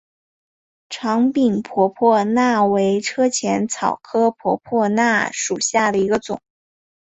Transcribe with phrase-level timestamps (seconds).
[0.89, 6.41] 长柄婆婆纳为车前草科婆婆纳属下的一个种。